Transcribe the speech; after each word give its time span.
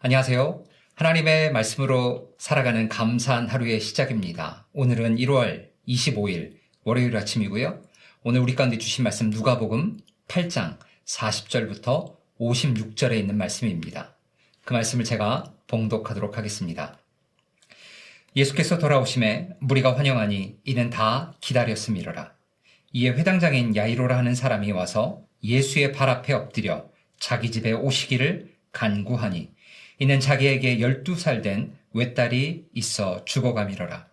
안녕하세요. 0.00 0.62
하나님의 0.94 1.50
말씀으로 1.50 2.32
살아가는 2.38 2.88
감사한 2.88 3.48
하루의 3.48 3.80
시작입니다. 3.80 4.64
오늘은 4.72 5.16
1월 5.16 5.70
25일 5.88 6.52
월요일 6.84 7.16
아침이고요. 7.16 7.82
오늘 8.22 8.40
우리 8.40 8.54
가운데 8.54 8.78
주신 8.78 9.02
말씀 9.02 9.28
누가복음 9.28 9.98
8장 10.28 10.78
40절부터 11.04 12.14
56절에 12.38 13.18
있는 13.18 13.36
말씀입니다. 13.36 14.14
그 14.64 14.72
말씀을 14.72 15.04
제가 15.04 15.52
봉독하도록 15.66 16.38
하겠습니다. 16.38 16.96
예수께서 18.36 18.78
돌아오심에 18.78 19.56
무리가 19.58 19.96
환영하니 19.96 20.58
이는 20.62 20.90
다 20.90 21.34
기다렸음이로라. 21.40 22.34
이에 22.92 23.10
회당장인 23.10 23.74
야이로라 23.74 24.16
하는 24.16 24.36
사람이 24.36 24.70
와서 24.70 25.24
예수의 25.42 25.90
발 25.90 26.08
앞에 26.08 26.34
엎드려 26.34 26.88
자기 27.18 27.50
집에 27.50 27.72
오시기를 27.72 28.54
간구하니 28.70 29.57
이는 29.98 30.20
자기에게 30.20 30.78
12살 30.78 31.42
된 31.42 31.72
외딸이 31.92 32.66
있어 32.74 33.24
죽어가미러라. 33.24 34.08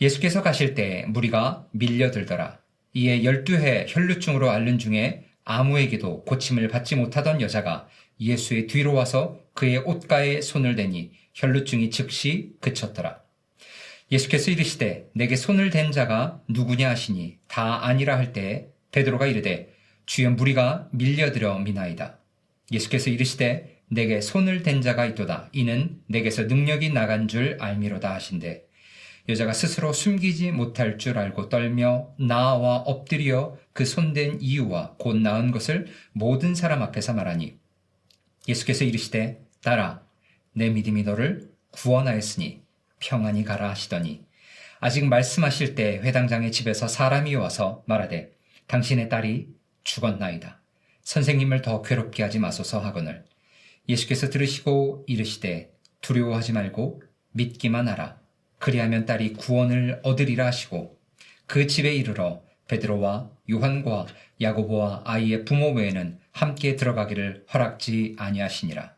예수께서 0.00 0.42
가실 0.42 0.74
때 0.74 1.04
무리가 1.08 1.66
밀려들더라. 1.72 2.58
이에 2.94 3.22
12해 3.22 3.86
혈루증으로 3.88 4.50
앓는 4.50 4.78
중에 4.78 5.24
아무에게도 5.44 6.24
고침을 6.24 6.68
받지 6.68 6.96
못하던 6.96 7.40
여자가 7.40 7.88
예수의 8.20 8.66
뒤로 8.66 8.94
와서 8.94 9.40
그의 9.54 9.78
옷가에 9.78 10.40
손을 10.40 10.76
대니 10.76 11.12
혈루증이 11.34 11.90
즉시 11.90 12.52
그쳤더라. 12.60 13.20
예수께서 14.12 14.50
이르시되 14.50 15.08
내게 15.14 15.36
손을 15.36 15.70
댄 15.70 15.92
자가 15.92 16.40
누구냐 16.48 16.88
하시니 16.90 17.38
다 17.46 17.86
아니라 17.86 18.16
할 18.16 18.32
때 18.32 18.68
베드로가 18.92 19.26
이르되 19.26 19.72
주연 20.06 20.36
무리가 20.36 20.88
밀려들어 20.92 21.58
미나이다. 21.60 22.18
예수께서 22.72 23.10
이르시되 23.10 23.79
내게 23.92 24.20
손을 24.20 24.62
댄 24.62 24.80
자가 24.82 25.04
있도다. 25.04 25.50
이는 25.52 26.00
내게서 26.06 26.44
능력이 26.44 26.90
나간 26.90 27.26
줄 27.26 27.56
알미로다 27.60 28.14
하신대. 28.14 28.64
여자가 29.28 29.52
스스로 29.52 29.92
숨기지 29.92 30.52
못할 30.52 30.96
줄 30.96 31.18
알고 31.18 31.48
떨며 31.48 32.14
나와 32.18 32.76
엎드려 32.76 33.56
그 33.72 33.84
손댄 33.84 34.40
이유와 34.40 34.94
곧 34.98 35.16
나은 35.16 35.50
것을 35.50 35.88
모든 36.12 36.54
사람 36.54 36.82
앞에서 36.82 37.12
말하니 37.12 37.58
예수께서 38.48 38.84
이르시되 38.84 39.40
따라 39.62 40.02
내 40.52 40.70
믿음이 40.70 41.02
너를 41.02 41.50
구원하였으니 41.72 42.62
평안히 42.98 43.44
가라 43.44 43.70
하시더니 43.70 44.24
아직 44.80 45.04
말씀하실 45.04 45.74
때 45.74 45.98
회당장의 45.98 46.52
집에서 46.52 46.88
사람이 46.88 47.34
와서 47.34 47.82
말하되 47.86 48.32
당신의 48.66 49.08
딸이 49.08 49.48
죽었나이다. 49.84 50.60
선생님을 51.02 51.62
더 51.62 51.82
괴롭게 51.82 52.22
하지 52.22 52.38
마소서 52.38 52.80
하거늘 52.80 53.24
예수께서 53.90 54.30
들으시고 54.30 55.04
이르시되 55.08 55.72
두려워하지 56.00 56.52
말고 56.52 57.02
믿기만 57.32 57.88
하라. 57.88 58.18
그리하면 58.58 59.04
딸이 59.04 59.34
구원을 59.34 60.00
얻으리라 60.04 60.46
하시고 60.46 60.98
그 61.46 61.66
집에 61.66 61.94
이르러 61.94 62.42
베드로와 62.68 63.30
요한과 63.50 64.06
야고보와 64.40 65.02
아이의 65.04 65.44
부모 65.44 65.72
외에는 65.72 66.20
함께 66.30 66.76
들어가기를 66.76 67.46
허락지 67.52 68.14
아니하시니라. 68.16 68.94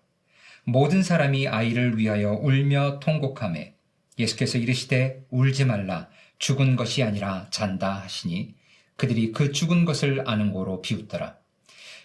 모든 0.65 1.03
사람이 1.03 1.49
아이를 1.49 1.97
위하여 1.97 2.33
울며 2.33 3.01
통곡하매 3.01 3.75
예수께서 4.19 4.59
이르시되 4.59 5.25
울지 5.31 5.65
말라 5.65 6.09
죽은 6.39 6.77
것이 6.77 7.03
아니라 7.03 7.47
잔다 7.51 7.95
하시니 7.95 8.55
그들이 8.97 9.33
그 9.33 9.53
죽은 9.53 9.87
것을 9.87 10.29
아는 10.29 10.53
고로 10.53 10.83
비웃더라. 10.83 11.42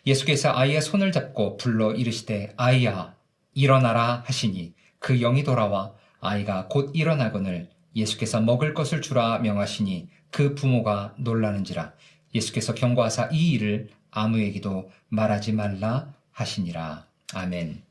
예수께서 0.07 0.53
아이의 0.53 0.81
손을 0.81 1.11
잡고 1.11 1.57
불러 1.57 1.93
이르시되 1.93 2.53
아이야 2.55 3.13
일어나라 3.53 4.23
하시니 4.25 4.73
그 4.99 5.19
영이 5.19 5.43
돌아와 5.43 5.93
아이가 6.21 6.67
곧 6.69 6.91
일어나거늘 6.95 7.67
예수께서 7.93 8.39
먹을 8.39 8.73
것을 8.73 9.01
주라 9.01 9.39
명하시니 9.39 10.07
그 10.31 10.55
부모가 10.55 11.13
놀라는지라 11.17 11.91
예수께서 12.33 12.73
경고하사 12.73 13.29
이 13.33 13.51
일을 13.51 13.89
아무에게도 14.11 14.89
말하지 15.09 15.51
말라 15.51 16.13
하시니라 16.31 17.05
아멘. 17.33 17.81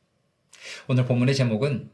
오늘 0.89 1.05
본문의 1.05 1.35
제목은 1.35 1.91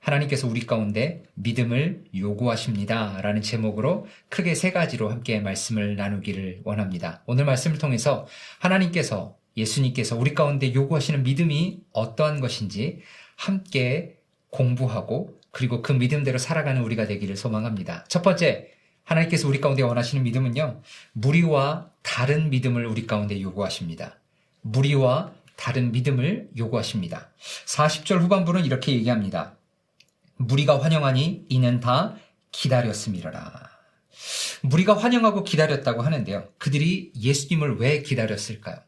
하나님께서 0.00 0.48
우리 0.48 0.66
가운데 0.66 1.22
믿음을 1.34 2.04
요구하십니다. 2.14 3.20
라는 3.22 3.40
제목으로 3.40 4.06
크게 4.28 4.54
세 4.54 4.72
가지로 4.72 5.08
함께 5.08 5.40
말씀을 5.40 5.96
나누기를 5.96 6.60
원합니다. 6.64 7.22
오늘 7.26 7.44
말씀을 7.46 7.78
통해서 7.78 8.26
하나님께서 8.58 9.36
예수님께서 9.56 10.16
우리 10.16 10.34
가운데 10.34 10.72
요구하시는 10.72 11.22
믿음이 11.22 11.80
어떠한 11.92 12.40
것인지 12.40 13.00
함께 13.36 14.18
공부하고 14.50 15.38
그리고 15.50 15.82
그 15.82 15.92
믿음대로 15.92 16.38
살아가는 16.38 16.82
우리가 16.82 17.06
되기를 17.06 17.36
소망합니다. 17.36 18.04
첫 18.08 18.22
번째, 18.22 18.70
하나님께서 19.04 19.48
우리 19.48 19.60
가운데 19.60 19.82
원하시는 19.82 20.22
믿음은요, 20.24 20.80
무리와 21.12 21.90
다른 22.02 22.50
믿음을 22.50 22.86
우리 22.86 23.06
가운데 23.06 23.40
요구하십니다. 23.40 24.18
무리와 24.62 25.32
다른 25.56 25.92
믿음을 25.92 26.48
요구하십니다. 26.56 27.30
40절 27.66 28.20
후반부는 28.20 28.64
이렇게 28.64 28.92
얘기합니다. 28.92 29.56
무리가 30.36 30.82
환영하니 30.82 31.46
이는 31.48 31.80
다 31.80 32.16
기다렸음이라. 32.52 33.70
무리가 34.62 34.96
환영하고 34.96 35.44
기다렸다고 35.44 36.02
하는데요. 36.02 36.48
그들이 36.58 37.12
예수님을 37.16 37.78
왜 37.78 38.02
기다렸을까요? 38.02 38.78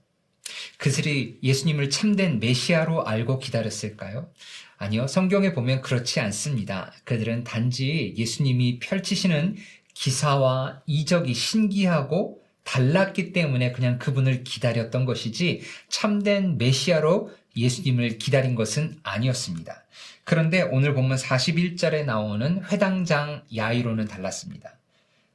그들이 0.85 1.39
예수님을 1.43 1.89
참된 1.89 2.41
메시아로 2.41 3.07
알고 3.07 3.39
기다렸을까요? 3.39 4.29
아니요. 4.77 5.07
성경에 5.07 5.55
보면 5.55 5.81
그렇지 5.81 6.21
않습니다. 6.21 6.93
그들은 7.05 7.43
단지 7.43 8.13
예수님이 8.19 8.81
펼치시는 8.81 9.57
기사와 9.95 10.83
이적이 10.85 11.33
신기하고 11.33 12.43
달랐기 12.65 13.33
때문에 13.33 13.73
그냥 13.73 13.99
그분을 13.99 14.45
기다렸던 14.45 15.07
것이지 15.07 15.63
참된 15.89 16.59
메시아로 16.59 17.31
예수님을 17.57 18.19
기다린 18.19 18.55
것은 18.55 18.99
아니었습니다. 19.05 19.85
그런데 20.25 20.61
오늘 20.61 20.93
보면 20.93 21.17
41절에 21.17 22.05
나오는 22.05 22.63
회당장 22.63 23.43
야이로는 23.57 24.07
달랐습니다. 24.07 24.77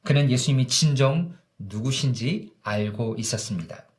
그는 0.04 0.30
예수님이 0.30 0.68
진정 0.68 1.34
누구신지 1.58 2.52
알고 2.62 3.16
있었습니다. 3.18 3.89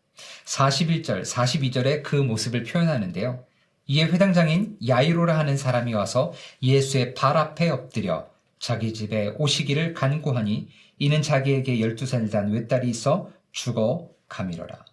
41절, 0.46 1.26
42절에 1.26 2.04
그 2.04 2.16
모습을 2.16 2.64
표현하는데요. 2.64 3.44
이에 3.88 4.04
회당장인 4.06 4.78
야이로라 4.88 5.38
하는 5.38 5.58
사람이 5.58 5.94
와서 5.94 6.34
예수의 6.62 7.14
발 7.14 7.38
앞에 7.38 7.70
엎드려 7.70 8.30
자기 8.60 8.94
집에 8.94 9.34
오시기를 9.38 9.94
간구하니 9.94 10.70
이는 11.00 11.22
자기에게 11.22 11.78
12살 11.78 12.32
단 12.32 12.52
외딸이 12.52 12.90
있어 12.90 13.32
죽어 13.52 14.10
가미러라. 14.30 14.86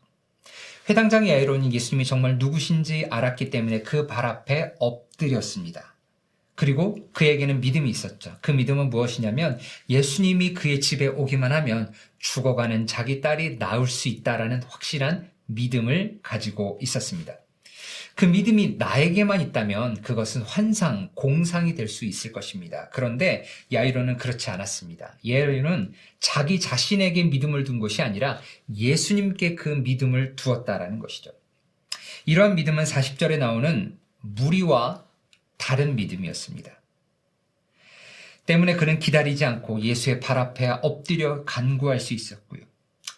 회당장 0.88 1.28
야이로는 1.28 1.72
예수님이 1.72 2.06
정말 2.06 2.38
누구신지 2.38 3.06
알았기 3.10 3.50
때문에 3.50 3.82
그 3.82 4.06
발 4.06 4.24
앞에 4.24 4.72
엎드렸습니다. 4.80 5.94
그리고 6.58 7.08
그에게는 7.12 7.60
믿음이 7.60 7.88
있었죠. 7.88 8.36
그 8.41 8.50
믿음은 8.50 8.91
무엇이냐면 8.91 9.60
예수님이 9.88 10.54
그의 10.54 10.80
집에 10.80 11.06
오기만 11.06 11.52
하면 11.52 11.92
죽어가는 12.19 12.88
자기 12.88 13.20
딸이 13.20 13.60
나을 13.60 13.86
수 13.86 14.08
있다라는 14.08 14.64
확실한 14.64 15.30
믿음을 15.46 16.19
가지고 16.20 16.80
있었습니다. 16.82 17.34
그 18.16 18.24
믿음이 18.24 18.74
나에게만 18.76 19.41
있다면 19.41 20.02
그것은 20.02 20.42
환상, 20.42 21.10
공상이 21.14 21.76
될 21.76 21.86
수 21.86 22.04
있을 22.04 22.32
것입니다. 22.32 22.88
그런데 22.88 23.44
야이로는 23.72 24.16
그렇지 24.16 24.50
않았습니다. 24.50 25.16
야이로는 25.25 25.92
자기 26.19 26.58
자신에게 26.58 27.22
믿음을 27.22 27.62
둔 27.62 27.78
것이 27.78 28.02
아니라 28.02 28.40
예수님께 28.75 29.54
그 29.54 29.69
믿음을 29.69 30.34
두었다라는 30.34 30.99
것이죠. 30.99 31.31
이러한 32.26 32.56
믿음은 32.56 32.82
40절에 32.82 33.38
나오는 33.38 33.96
무리와 34.22 35.07
다른 35.58 35.96
믿음이었습니다. 35.96 36.72
때문에 38.46 38.76
그는 38.76 38.99
기다리지 38.99 39.44
않고 39.44 39.81
예수의 39.82 40.20
발 40.20 40.38
앞에 40.38 40.69
엎드려 40.82 41.44
간구할 41.44 42.00
수 42.00 42.14
있었고요. 42.14 42.62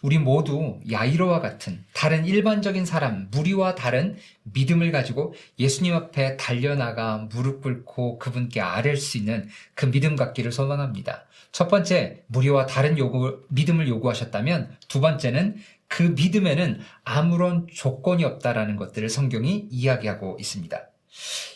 우리 0.01 0.17
모두 0.17 0.79
야이로와 0.91 1.39
같은 1.39 1.83
다른 1.93 2.25
일반적인 2.25 2.85
사람, 2.85 3.29
무리와 3.31 3.75
다른 3.75 4.17
믿음을 4.43 4.91
가지고 4.91 5.33
예수님 5.59 5.93
앞에 5.93 6.37
달려나가 6.37 7.29
무릎 7.31 7.61
꿇고 7.61 8.17
그분께 8.17 8.59
아랠 8.59 8.97
수 8.97 9.17
있는 9.17 9.47
그 9.75 9.89
믿음 9.89 10.15
갖기를 10.15 10.51
소망합니다. 10.51 11.25
첫 11.51 11.67
번째, 11.67 12.23
무리와 12.27 12.65
다른 12.65 12.97
요구, 12.97 13.43
믿음을 13.49 13.87
요구하셨다면 13.87 14.75
두 14.87 15.01
번째는 15.01 15.57
그 15.87 16.03
믿음에는 16.03 16.79
아무런 17.03 17.67
조건이 17.71 18.23
없다라는 18.23 18.77
것들을 18.77 19.07
성경이 19.07 19.67
이야기하고 19.69 20.37
있습니다. 20.39 20.90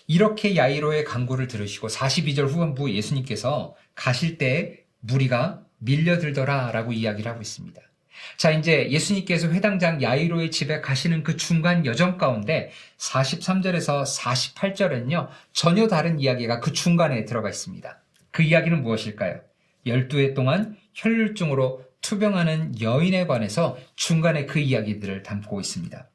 이렇게 0.07 0.55
야이로의 0.55 1.03
강구를 1.03 1.47
들으시고 1.47 1.87
42절 1.87 2.47
후반부 2.47 2.91
예수님께서 2.91 3.75
가실 3.95 4.37
때 4.37 4.83
무리가 4.99 5.63
밀려들더라 5.79 6.71
라고 6.71 6.93
이야기를 6.93 7.29
하고 7.29 7.41
있습니다. 7.41 7.81
자, 8.37 8.51
이제 8.51 8.89
예수님께서 8.89 9.49
회당장 9.49 10.01
야이로의 10.01 10.51
집에 10.51 10.81
가시는 10.81 11.23
그 11.23 11.37
중간 11.37 11.85
여정 11.85 12.17
가운데 12.17 12.71
43절에서 12.97 14.05
48절은요, 14.19 15.29
전혀 15.53 15.87
다른 15.87 16.19
이야기가 16.19 16.59
그 16.59 16.73
중간에 16.73 17.25
들어가 17.25 17.49
있습니다. 17.49 18.01
그 18.31 18.43
이야기는 18.43 18.81
무엇일까요? 18.81 19.41
12해 19.85 20.33
동안 20.33 20.77
혈류증으로 20.93 21.85
투병하는 22.01 22.81
여인에 22.81 23.27
관해서 23.27 23.77
중간에 23.95 24.45
그 24.45 24.59
이야기들을 24.59 25.23
담고 25.23 25.59
있습니다. 25.59 26.09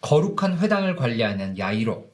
거룩한 0.00 0.58
회당을 0.58 0.96
관리하는 0.96 1.58
야이로, 1.58 2.09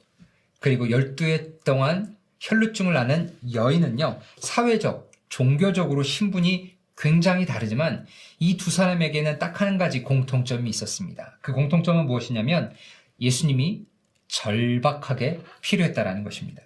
그리고 0.61 0.87
12해 0.87 1.65
동안 1.65 2.17
혈류증을 2.41 2.97
앓는 2.97 3.37
여인은요, 3.55 4.21
사회적, 4.39 5.11
종교적으로 5.29 6.03
신분이 6.03 6.77
굉장히 6.99 7.45
다르지만 7.47 8.07
이 8.39 8.57
두 8.57 8.71
사람에게는 8.71 9.39
딱 9.39 9.61
한 9.61 9.79
가지 9.79 10.03
공통점이 10.03 10.69
있었습니다. 10.71 11.39
그 11.41 11.53
공통점은 11.53 12.07
무엇이냐면 12.07 12.73
예수님이 13.21 13.85
절박하게 14.29 15.41
필요했다라는 15.63 16.25
것입니다. 16.25 16.63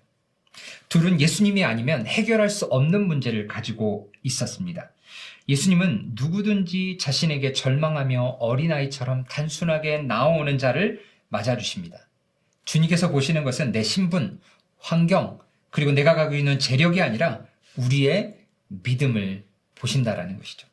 둘은 0.89 1.21
예수님이 1.21 1.65
아니면 1.65 2.07
해결할 2.07 2.51
수 2.51 2.65
없는 2.67 3.07
문제를 3.07 3.47
가지고 3.47 4.11
있었습니다. 4.23 4.91
예수님은 5.49 6.13
누구든지 6.15 6.99
자신에게 6.99 7.53
절망하며 7.53 8.23
어린아이처럼 8.41 9.25
단순하게 9.25 9.99
나오는 10.03 10.59
자를 10.59 11.05
맞아주십니다. 11.29 11.99
주님께서 12.65 13.11
보시는 13.11 13.45
것은 13.45 13.73
내 13.73 13.83
신분, 13.83 14.41
환경, 14.79 15.39
그리고 15.71 15.93
내가 15.93 16.15
가지고 16.15 16.37
있는 16.37 16.59
재력이 16.59 17.01
아니라 17.01 17.45
우리의 17.77 18.37
믿음을 18.69 19.45
보신다라는 19.77 20.39
것이죠. 20.39 20.67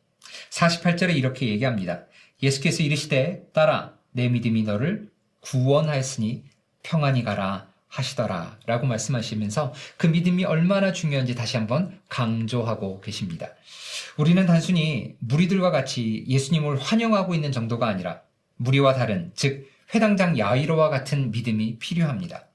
48절에 0.51 1.15
이렇게 1.15 1.47
얘기합니다. 1.47 2.03
예수께서 2.41 2.83
이르시되 2.83 3.47
따라 3.53 3.93
내 4.11 4.29
믿음이 4.29 4.63
너를 4.63 5.09
구원하였으니 5.41 6.43
평안히 6.83 7.23
가라 7.23 7.67
하시더라 7.87 8.59
라고 8.65 8.85
말씀하시면서 8.85 9.73
그 9.97 10.07
믿음이 10.07 10.45
얼마나 10.45 10.91
중요한지 10.91 11.35
다시 11.35 11.57
한번 11.57 11.99
강조하고 12.09 13.01
계십니다. 13.01 13.47
우리는 14.17 14.45
단순히 14.45 15.15
무리들과 15.19 15.71
같이 15.71 16.25
예수님을 16.27 16.79
환영하고 16.79 17.33
있는 17.33 17.51
정도가 17.51 17.87
아니라 17.87 18.21
무리와 18.57 18.93
다른 18.93 19.31
즉 19.35 19.69
회당장 19.93 20.37
야이로와 20.37 20.89
같은 20.89 21.31
믿음이 21.31 21.79
필요합니다. 21.79 22.47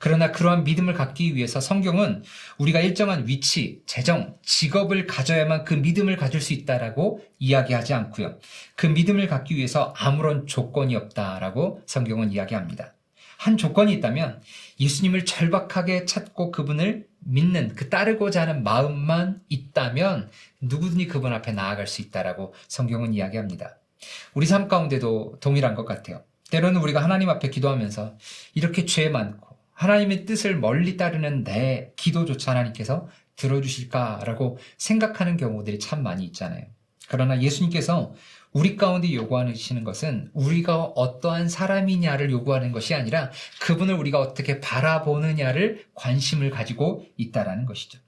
그러나 0.00 0.30
그러한 0.30 0.62
믿음을 0.64 0.94
갖기 0.94 1.34
위해서 1.34 1.60
성경은 1.60 2.22
우리가 2.58 2.80
일정한 2.80 3.26
위치, 3.26 3.82
재정, 3.84 4.36
직업을 4.42 5.06
가져야만 5.06 5.64
그 5.64 5.74
믿음을 5.74 6.16
가질 6.16 6.40
수 6.40 6.52
있다라고 6.52 7.20
이야기하지 7.40 7.94
않고요. 7.94 8.38
그 8.76 8.86
믿음을 8.86 9.26
갖기 9.26 9.56
위해서 9.56 9.92
아무런 9.96 10.46
조건이 10.46 10.94
없다라고 10.94 11.82
성경은 11.86 12.30
이야기합니다. 12.30 12.94
한 13.38 13.56
조건이 13.56 13.92
있다면 13.94 14.40
예수님을 14.80 15.24
절박하게 15.24 16.04
찾고 16.04 16.52
그분을 16.52 17.06
믿는 17.20 17.74
그 17.74 17.88
따르고자 17.88 18.42
하는 18.42 18.62
마음만 18.62 19.42
있다면 19.48 20.30
누구든지 20.60 21.06
그분 21.08 21.32
앞에 21.32 21.52
나아갈 21.52 21.86
수 21.86 22.02
있다라고 22.02 22.54
성경은 22.68 23.14
이야기합니다. 23.14 23.78
우리 24.34 24.46
삶 24.46 24.68
가운데도 24.68 25.38
동일한 25.40 25.74
것 25.74 25.84
같아요. 25.84 26.22
때로는 26.50 26.80
우리가 26.80 27.02
하나님 27.02 27.28
앞에 27.28 27.50
기도하면서 27.50 28.16
이렇게 28.54 28.84
죄 28.86 29.08
많고 29.08 29.56
하나님의 29.72 30.24
뜻을 30.26 30.56
멀리 30.56 30.96
따르는 30.96 31.44
내 31.44 31.92
기도조차 31.96 32.52
하나님께서 32.52 33.08
들어주실까라고 33.36 34.58
생각하는 34.76 35.36
경우들이 35.36 35.78
참 35.78 36.02
많이 36.02 36.24
있잖아요. 36.24 36.64
그러나 37.08 37.40
예수님께서 37.40 38.12
우리 38.52 38.76
가운데 38.76 39.12
요구하시는 39.12 39.84
것은 39.84 40.30
우리가 40.32 40.82
어떠한 40.82 41.48
사람이냐를 41.48 42.30
요구하는 42.30 42.72
것이 42.72 42.94
아니라 42.94 43.30
그분을 43.60 43.94
우리가 43.94 44.18
어떻게 44.18 44.60
바라보느냐를 44.60 45.84
관심을 45.94 46.50
가지고 46.50 47.04
있다라는 47.16 47.66
것이죠. 47.66 47.98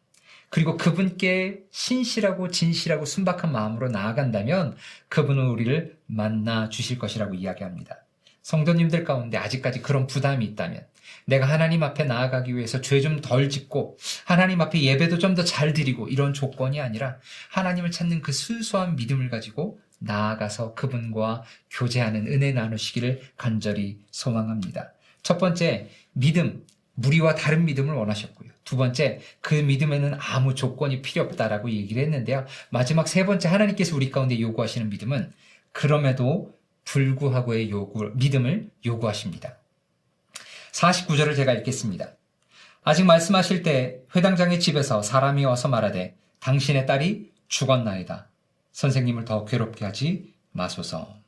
그리고 0.48 0.76
그분께 0.76 1.60
신실하고 1.70 2.50
진실하고 2.50 3.04
순박한 3.04 3.52
마음으로 3.52 3.88
나아간다면 3.88 4.76
그분은 5.08 5.46
우리를 5.46 5.96
만나 6.06 6.68
주실 6.68 6.98
것이라고 6.98 7.34
이야기합니다. 7.34 8.04
성도님들 8.42 9.04
가운데 9.04 9.36
아직까지 9.36 9.82
그런 9.82 10.06
부담이 10.06 10.44
있다면 10.44 10.86
내가 11.26 11.46
하나님 11.46 11.82
앞에 11.82 12.04
나아가기 12.04 12.56
위해서 12.56 12.80
죄 12.80 13.00
좀 13.00 13.20
덜 13.20 13.48
짓고 13.48 13.98
하나님 14.24 14.60
앞에 14.60 14.80
예배도 14.82 15.18
좀 15.18 15.34
더 15.34 15.44
잘 15.44 15.72
드리고 15.72 16.08
이런 16.08 16.32
조건이 16.32 16.80
아니라 16.80 17.16
하나님을 17.50 17.90
찾는 17.90 18.22
그 18.22 18.32
순수한 18.32 18.96
믿음을 18.96 19.28
가지고 19.30 19.78
나아가서 19.98 20.74
그분과 20.74 21.44
교제하는 21.70 22.26
은혜 22.26 22.52
나누시기를 22.52 23.20
간절히 23.36 23.98
소망합니다. 24.10 24.92
첫 25.22 25.36
번째, 25.38 25.88
믿음, 26.14 26.64
무리와 26.94 27.34
다른 27.34 27.64
믿음을 27.66 27.94
원하셨고요. 27.94 28.50
두 28.64 28.76
번째, 28.76 29.20
그 29.40 29.54
믿음에는 29.54 30.14
아무 30.18 30.54
조건이 30.54 31.02
필요 31.02 31.24
없다라고 31.24 31.70
얘기를 31.70 32.02
했는데요. 32.02 32.46
마지막 32.70 33.08
세 33.08 33.26
번째, 33.26 33.48
하나님께서 33.48 33.94
우리 33.94 34.10
가운데 34.10 34.40
요구하시는 34.40 34.88
믿음은 34.88 35.32
그럼에도 35.72 36.54
불구하고의 36.84 37.70
요구, 37.70 38.10
믿음을 38.14 38.70
요구하십니다. 38.84 39.56
49절을 40.72 41.36
제가 41.36 41.52
읽겠습니다. 41.54 42.12
아직 42.82 43.04
말씀하실 43.04 43.62
때 43.62 44.00
회당장의 44.16 44.60
집에서 44.60 45.02
사람이 45.02 45.44
와서 45.44 45.68
말하되 45.68 46.16
당신의 46.40 46.86
딸이 46.86 47.30
죽었나이다. 47.48 48.28
선생님을 48.72 49.24
더 49.24 49.44
괴롭게 49.44 49.84
하지 49.84 50.32
마소서. 50.52 51.20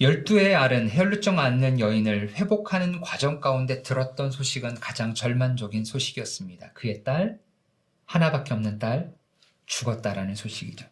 열두의 0.00 0.56
알은 0.56 0.90
혈루증 0.90 1.38
앓는 1.38 1.78
여인을 1.78 2.34
회복하는 2.34 3.00
과정 3.00 3.40
가운데 3.40 3.82
들었던 3.82 4.30
소식은 4.30 4.80
가장 4.80 5.14
절만적인 5.14 5.84
소식이었습니다. 5.84 6.72
그의 6.72 7.04
딸, 7.04 7.38
하나밖에 8.06 8.54
없는 8.54 8.78
딸, 8.78 9.12
죽었다라는 9.66 10.34
소식이죠. 10.34 10.86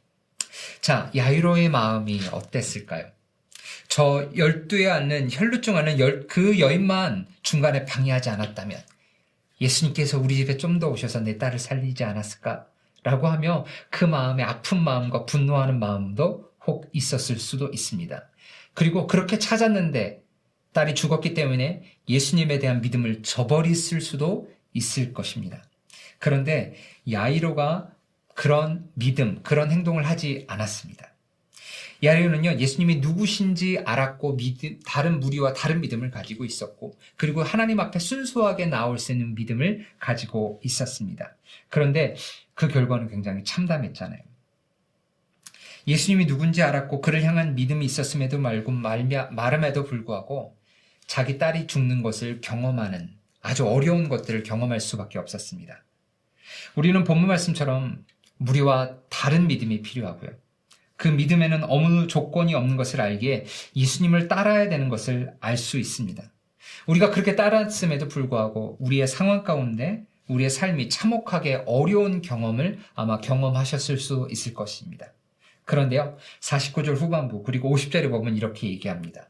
자, 0.80 1.10
야이로의 1.14 1.68
마음이 1.68 2.20
어땠을까요? 2.30 3.06
저 3.92 4.26
열두에 4.34 4.88
앉는 4.88 5.28
혈루증 5.30 5.76
앓는 5.76 6.26
그 6.26 6.58
여인만 6.58 7.26
중간에 7.42 7.84
방해하지 7.84 8.30
않았다면 8.30 8.80
예수님께서 9.60 10.18
우리 10.18 10.36
집에 10.36 10.56
좀 10.56 10.78
더 10.78 10.88
오셔서 10.88 11.20
내 11.20 11.36
딸을 11.36 11.58
살리지 11.58 12.02
않았을까? 12.02 12.68
라고 13.02 13.26
하며 13.26 13.66
그 13.90 14.06
마음에 14.06 14.44
아픈 14.44 14.82
마음과 14.82 15.26
분노하는 15.26 15.78
마음도 15.78 16.50
혹 16.66 16.88
있었을 16.94 17.36
수도 17.38 17.68
있습니다. 17.68 18.30
그리고 18.72 19.06
그렇게 19.06 19.38
찾았는데 19.38 20.22
딸이 20.72 20.94
죽었기 20.94 21.34
때문에 21.34 21.82
예수님에 22.08 22.60
대한 22.60 22.80
믿음을 22.80 23.22
저버렸을 23.22 24.00
수도 24.00 24.50
있을 24.72 25.12
것입니다. 25.12 25.62
그런데 26.18 26.76
야이로가 27.10 27.90
그런 28.34 28.88
믿음, 28.94 29.42
그런 29.42 29.70
행동을 29.70 30.08
하지 30.08 30.46
않았습니다. 30.48 31.11
야레오는요, 32.02 32.58
예수님이 32.58 32.96
누구신지 32.96 33.78
알았고, 33.84 34.36
믿음, 34.36 34.80
다른 34.84 35.20
무리와 35.20 35.52
다른 35.52 35.80
믿음을 35.80 36.10
가지고 36.10 36.44
있었고, 36.44 36.98
그리고 37.16 37.42
하나님 37.42 37.78
앞에 37.78 37.98
순수하게 37.98 38.66
나올 38.66 38.98
수 38.98 39.12
있는 39.12 39.34
믿음을 39.34 39.86
가지고 39.98 40.60
있었습니다. 40.64 41.36
그런데 41.68 42.16
그 42.54 42.66
결과는 42.66 43.08
굉장히 43.08 43.44
참담했잖아요. 43.44 44.20
예수님이 45.86 46.26
누군지 46.26 46.62
알았고, 46.62 47.00
그를 47.00 47.22
향한 47.22 47.54
믿음이 47.54 47.84
있었음에도 47.84 48.38
말고, 48.38 48.72
말음에도 48.72 49.84
불구하고, 49.84 50.56
자기 51.06 51.38
딸이 51.38 51.66
죽는 51.66 52.02
것을 52.02 52.40
경험하는 52.40 53.10
아주 53.42 53.66
어려운 53.66 54.08
것들을 54.08 54.42
경험할 54.44 54.80
수밖에 54.80 55.18
없었습니다. 55.18 55.84
우리는 56.74 57.04
본문 57.04 57.28
말씀처럼 57.28 58.04
무리와 58.38 58.96
다른 59.08 59.46
믿음이 59.46 59.82
필요하고요. 59.82 60.41
그 61.02 61.08
믿음에는 61.08 61.64
어느 61.64 62.06
조건이 62.06 62.54
없는 62.54 62.76
것을 62.76 63.00
알기에 63.00 63.44
예수님을 63.74 64.28
따라야 64.28 64.68
되는 64.68 64.88
것을 64.88 65.34
알 65.40 65.56
수 65.56 65.80
있습니다. 65.80 66.22
우리가 66.86 67.10
그렇게 67.10 67.34
따랐음에도 67.34 68.06
불구하고 68.06 68.76
우리의 68.78 69.08
상황 69.08 69.42
가운데 69.42 70.04
우리의 70.28 70.48
삶이 70.48 70.90
참혹하게 70.90 71.64
어려운 71.66 72.22
경험을 72.22 72.78
아마 72.94 73.20
경험하셨을 73.20 73.98
수 73.98 74.28
있을 74.30 74.54
것입니다. 74.54 75.12
그런데요, 75.64 76.16
49절 76.38 76.94
후반부 76.94 77.42
그리고 77.42 77.76
50절에 77.76 78.08
보면 78.08 78.36
이렇게 78.36 78.68
얘기합니다. 78.68 79.28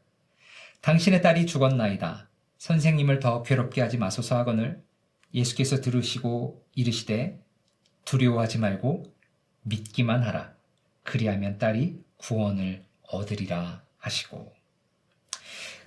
당신의 0.81 1.23
딸이 1.23 1.47
죽었나이다. 1.47 2.29
선생님을 2.59 3.19
더 3.19 3.41
괴롭게 3.41 3.81
하지 3.81 3.97
마소서 3.97 4.37
하거늘 4.37 4.79
예수께서 5.33 5.81
들으시고 5.81 6.63
이르시되 6.75 7.39
두려워하지 8.05 8.59
말고 8.59 9.11
믿기만 9.63 10.21
하라. 10.21 10.53
그리하면 11.03 11.57
딸이 11.57 11.99
구원을 12.17 12.83
얻으리라 13.09 13.83
하시고 13.97 14.53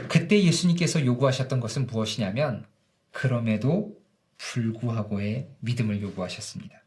그때 0.09 0.43
예수님께서 0.43 1.05
요구하셨던 1.05 1.61
것은 1.61 1.87
무엇이냐면 1.87 2.67
그럼에도 3.13 3.97
불구하고의 4.39 5.49
믿음을 5.61 6.03
요구하셨습니다. 6.03 6.83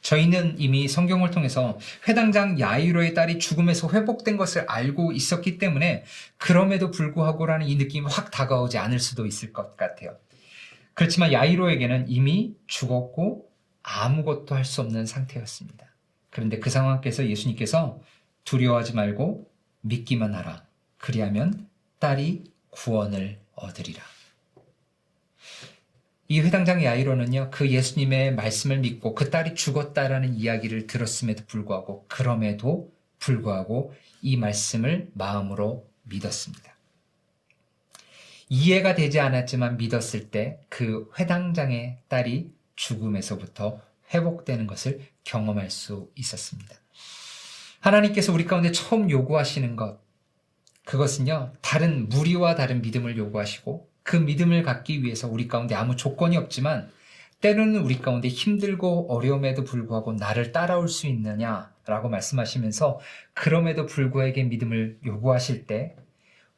저희는 0.00 0.60
이미 0.60 0.86
성경을 0.86 1.32
통해서 1.32 1.76
회당장 2.06 2.60
야이로의 2.60 3.14
딸이 3.14 3.40
죽음에서 3.40 3.90
회복된 3.90 4.36
것을 4.36 4.64
알고 4.68 5.10
있었기 5.12 5.58
때문에 5.58 6.04
그럼에도 6.36 6.92
불구하고라는 6.92 7.66
이 7.66 7.74
느낌이 7.76 8.06
확 8.08 8.30
다가오지 8.30 8.78
않을 8.78 9.00
수도 9.00 9.26
있을 9.26 9.52
것 9.52 9.76
같아요. 9.76 10.16
그렇지만 10.94 11.32
야이로에게는 11.32 12.06
이미 12.08 12.54
죽었고 12.68 13.50
아무것도 13.82 14.54
할 14.54 14.64
수 14.64 14.80
없는 14.82 15.04
상태였습니다. 15.06 15.87
그런데 16.38 16.60
그 16.60 16.70
상황에서 16.70 17.26
예수님께서 17.26 18.00
두려워하지 18.44 18.94
말고 18.94 19.50
믿기만 19.80 20.36
하라. 20.36 20.62
그리하면 20.96 21.68
딸이 21.98 22.44
구원을 22.70 23.40
얻으리라. 23.56 24.00
이 26.28 26.40
회당장 26.40 26.84
야이로는요, 26.84 27.50
그 27.50 27.68
예수님의 27.68 28.36
말씀을 28.36 28.78
믿고 28.78 29.16
그 29.16 29.30
딸이 29.30 29.56
죽었다라는 29.56 30.36
이야기를 30.36 30.86
들었음에도 30.86 31.42
불구하고, 31.48 32.04
그럼에도 32.06 32.92
불구하고 33.18 33.92
이 34.22 34.36
말씀을 34.36 35.10
마음으로 35.14 35.88
믿었습니다. 36.04 36.72
이해가 38.48 38.94
되지 38.94 39.18
않았지만 39.18 39.76
믿었을 39.76 40.30
때 40.30 40.60
그 40.68 41.10
회당장의 41.18 41.98
딸이 42.06 42.52
죽음에서부터 42.76 43.87
회복되는 44.12 44.66
것을 44.66 45.00
경험할 45.24 45.70
수 45.70 46.10
있었습니다. 46.16 46.74
하나님께서 47.80 48.32
우리 48.32 48.44
가운데 48.44 48.72
처음 48.72 49.10
요구하시는 49.10 49.76
것, 49.76 50.00
그것은요, 50.84 51.52
다른 51.60 52.08
무리와 52.08 52.54
다른 52.54 52.80
믿음을 52.80 53.16
요구하시고 53.16 53.88
그 54.02 54.16
믿음을 54.16 54.62
갖기 54.62 55.02
위해서 55.02 55.28
우리 55.28 55.46
가운데 55.48 55.74
아무 55.74 55.96
조건이 55.96 56.36
없지만 56.36 56.90
때로는 57.40 57.82
우리 57.82 57.98
가운데 57.98 58.28
힘들고 58.28 59.12
어려움에도 59.14 59.64
불구하고 59.64 60.14
나를 60.14 60.50
따라올 60.50 60.88
수 60.88 61.06
있느냐라고 61.06 62.08
말씀하시면서 62.08 63.00
그럼에도 63.34 63.86
불구하게 63.86 64.44
믿음을 64.44 64.98
요구하실 65.04 65.66
때 65.66 65.94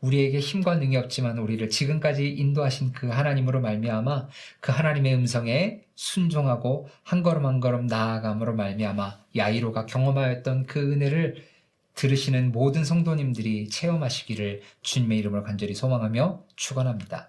우리에게 0.01 0.39
힘과 0.39 0.77
능이 0.77 0.97
없지만 0.97 1.39
우리를 1.39 1.69
지금까지 1.69 2.29
인도하신 2.29 2.93
그 2.93 3.09
하나님으로 3.09 3.61
말미암아 3.61 4.29
그 4.61 4.73
하나님의 4.73 5.15
음성에 5.15 5.81
순종하고 5.95 6.89
한 7.03 7.23
걸음 7.23 7.47
한 7.47 7.61
걸음 7.61 7.87
나아감으로 7.87 8.55
말미암아 8.55 9.19
야이로가 9.37 9.87
경험하였던 9.87 10.67
그 10.67 10.93
은혜를 10.93 11.51
들으시는 11.95 12.53
모든 12.53 12.83
성도님들이 12.85 13.69
체험하시기를 13.69 14.63
주님의 14.81 15.19
이름으로 15.19 15.43
간절히 15.43 15.75
소망하며 15.75 16.45
축원합니다. 16.57 17.29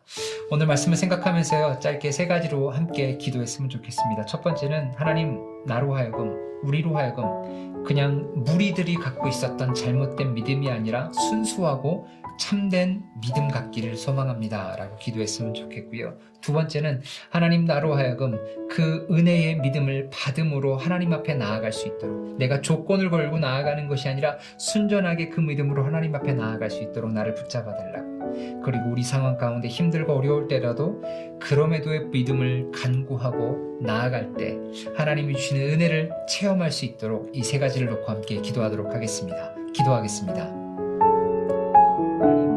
오늘 0.49 0.65
말씀을 0.67 0.95
생각하면서요. 0.95 1.79
짧게 1.81 2.11
세 2.11 2.27
가지로 2.27 2.69
함께 2.69 3.17
기도했으면 3.17 3.69
좋겠습니다. 3.69 4.25
첫 4.27 4.41
번째는 4.41 4.93
하나님 4.95 5.39
나로 5.65 5.95
하여금 5.95 6.37
우리로 6.63 6.95
하여금 6.95 7.83
그냥 7.83 8.31
무리들이 8.45 8.95
갖고 8.95 9.27
있었던 9.27 9.73
잘못된 9.73 10.35
믿음이 10.35 10.69
아니라 10.69 11.11
순수하고 11.11 12.07
참된 12.41 13.03
믿음 13.21 13.47
갖기를 13.49 13.95
소망합니다. 13.95 14.75
라고 14.75 14.95
기도했으면 14.97 15.53
좋겠고요. 15.53 16.17
두 16.41 16.53
번째는 16.53 17.01
하나님 17.29 17.65
나로 17.65 17.93
하여금 17.93 18.39
그 18.67 19.07
은혜의 19.11 19.57
믿음을 19.57 20.09
받음으로 20.11 20.75
하나님 20.75 21.13
앞에 21.13 21.35
나아갈 21.35 21.71
수 21.71 21.87
있도록 21.87 22.37
내가 22.39 22.61
조건을 22.61 23.11
걸고 23.11 23.37
나아가는 23.37 23.87
것이 23.87 24.09
아니라 24.09 24.37
순전하게 24.57 25.29
그 25.29 25.39
믿음으로 25.39 25.85
하나님 25.85 26.15
앞에 26.15 26.33
나아갈 26.33 26.71
수 26.71 26.81
있도록 26.81 27.13
나를 27.13 27.35
붙잡아 27.35 27.75
달라고. 27.75 28.61
그리고 28.63 28.89
우리 28.89 29.03
상황 29.03 29.37
가운데 29.37 29.67
힘들고 29.67 30.11
어려울 30.11 30.47
때라도 30.47 31.03
그럼에도의 31.39 32.05
믿음을 32.07 32.71
간구하고 32.73 33.77
나아갈 33.81 34.33
때 34.33 34.57
하나님이 34.95 35.35
주시는 35.35 35.73
은혜를 35.73 36.11
체험할 36.27 36.71
수 36.71 36.85
있도록 36.85 37.29
이 37.35 37.43
세 37.43 37.59
가지를 37.59 37.87
놓고 37.89 38.09
함께 38.09 38.41
기도하도록 38.41 38.91
하겠습니다. 38.91 39.53
기도하겠습니다. 39.75 40.60
Thank 42.21 42.45
you. 42.45 42.50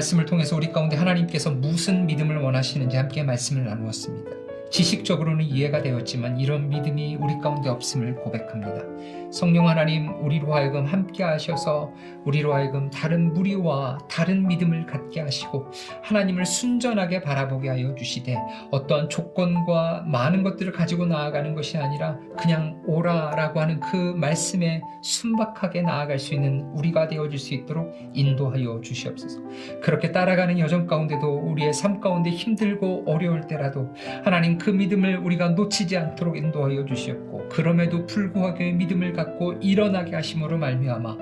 말씀을 0.00 0.24
통해서 0.24 0.56
우리 0.56 0.72
가운데 0.72 0.96
하나님께서 0.96 1.50
무슨 1.50 2.06
믿음을 2.06 2.38
원하시는지 2.38 2.96
함께 2.96 3.22
말씀을 3.22 3.64
나누었습니다. 3.64 4.30
지식적으로는 4.70 5.44
이해가 5.44 5.82
되었지만 5.82 6.38
이런 6.38 6.68
믿음이 6.68 7.16
우리 7.16 7.38
가운데 7.40 7.68
없음을 7.68 8.14
고백합니다. 8.16 8.82
성령 9.30 9.68
하나님 9.68 10.12
우리로 10.24 10.52
하여금 10.52 10.86
함께 10.86 11.22
하셔서 11.22 11.92
우리로 12.24 12.52
하여금 12.52 12.90
다른 12.90 13.32
무리와 13.32 13.98
다른 14.10 14.46
믿음을 14.48 14.86
갖게 14.86 15.20
하시고 15.20 15.70
하나님을 16.02 16.44
순전하게 16.44 17.22
바라보게 17.22 17.68
하여 17.68 17.94
주시되 17.94 18.36
어떠한 18.70 19.08
조건과 19.08 20.04
많은 20.06 20.42
것들을 20.42 20.72
가지고 20.72 21.06
나아가는 21.06 21.54
것이 21.54 21.78
아니라 21.78 22.18
그냥 22.36 22.82
오라라고 22.86 23.60
하는 23.60 23.80
그 23.80 23.96
말씀에 23.96 24.82
순박하게 25.02 25.82
나아갈 25.82 26.18
수 26.18 26.34
있는 26.34 26.62
우리가 26.74 27.08
되어줄 27.08 27.38
수 27.38 27.54
있도록 27.54 27.94
인도하여 28.12 28.80
주시옵소서. 28.82 29.40
그렇게 29.82 30.12
따라가는 30.12 30.58
여정 30.58 30.86
가운데도 30.86 31.26
우리의 31.26 31.72
삶 31.72 32.00
가운데 32.00 32.30
힘들고 32.30 33.04
어려울 33.06 33.46
때라도 33.46 33.94
하나님 34.24 34.58
그 34.58 34.70
믿음을 34.70 35.18
우리가 35.18 35.50
놓치지 35.50 35.96
않도록 35.96 36.36
인도하여 36.36 36.84
주시옵고 36.84 37.48
그럼에도 37.48 38.06
불구하게 38.06 38.72
믿음을 38.72 39.12
갖고 39.24 39.52
일어나게 39.60 40.14
하심으로 40.14 40.56
말미암아 40.58 41.16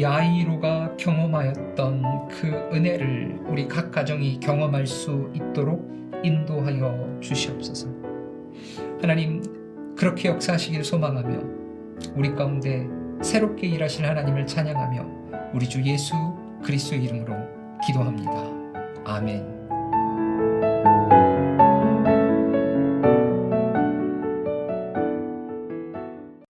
야이로가 0.00 0.96
경험하였던 0.98 2.28
그 2.28 2.48
은혜를 2.72 3.40
우리 3.46 3.66
각 3.66 3.90
가정이 3.90 4.40
경험할 4.40 4.86
수 4.86 5.30
있도록 5.34 5.90
인도하여 6.22 7.18
주시옵소서. 7.20 7.88
하나님 9.00 9.42
그렇게 9.96 10.28
역사하시기를 10.28 10.84
소망하며 10.84 11.40
우리 12.14 12.34
가운데 12.34 12.86
새롭게 13.22 13.68
일하실 13.68 14.06
하나님을 14.06 14.46
찬양하며 14.46 15.52
우리 15.54 15.68
주 15.68 15.82
예수 15.84 16.14
그리스도의 16.62 17.04
이름으로 17.04 17.34
기도합니다. 17.86 18.32
아멘. 19.04 19.54